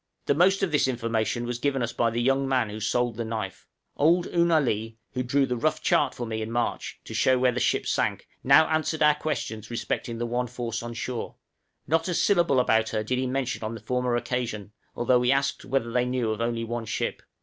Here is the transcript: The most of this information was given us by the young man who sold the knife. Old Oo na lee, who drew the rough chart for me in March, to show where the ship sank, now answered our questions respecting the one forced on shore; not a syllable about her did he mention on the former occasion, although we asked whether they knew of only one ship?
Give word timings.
The 0.25 0.33
most 0.33 0.63
of 0.63 0.71
this 0.71 0.87
information 0.87 1.45
was 1.45 1.59
given 1.59 1.83
us 1.83 1.93
by 1.93 2.09
the 2.09 2.23
young 2.23 2.49
man 2.49 2.71
who 2.71 2.79
sold 2.79 3.17
the 3.17 3.23
knife. 3.23 3.67
Old 3.95 4.25
Oo 4.35 4.43
na 4.43 4.57
lee, 4.57 4.97
who 5.11 5.21
drew 5.21 5.45
the 5.45 5.55
rough 5.55 5.79
chart 5.79 6.15
for 6.15 6.25
me 6.25 6.41
in 6.41 6.51
March, 6.51 6.99
to 7.03 7.13
show 7.13 7.37
where 7.37 7.51
the 7.51 7.59
ship 7.59 7.85
sank, 7.85 8.27
now 8.43 8.67
answered 8.69 9.03
our 9.03 9.13
questions 9.13 9.69
respecting 9.69 10.17
the 10.17 10.25
one 10.25 10.47
forced 10.47 10.81
on 10.81 10.95
shore; 10.95 11.35
not 11.85 12.07
a 12.07 12.15
syllable 12.15 12.59
about 12.59 12.89
her 12.89 13.03
did 13.03 13.19
he 13.19 13.27
mention 13.27 13.61
on 13.63 13.75
the 13.75 13.79
former 13.79 14.15
occasion, 14.15 14.71
although 14.95 15.19
we 15.19 15.31
asked 15.31 15.65
whether 15.65 15.91
they 15.91 16.05
knew 16.05 16.31
of 16.31 16.41
only 16.41 16.63
one 16.63 16.85
ship? 16.85 17.21